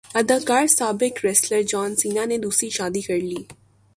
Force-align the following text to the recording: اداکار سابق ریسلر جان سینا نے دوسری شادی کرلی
اداکار 0.15 0.67
سابق 0.67 1.25
ریسلر 1.25 1.61
جان 1.61 1.95
سینا 1.95 2.25
نے 2.25 2.37
دوسری 2.37 2.69
شادی 2.69 3.01
کرلی 3.01 3.43